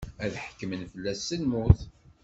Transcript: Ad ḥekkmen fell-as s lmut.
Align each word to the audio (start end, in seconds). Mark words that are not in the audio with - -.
Ad 0.23 0.33
ḥekkmen 0.43 0.81
fell-as 0.91 1.19
s 1.27 1.29
lmut. 1.41 1.79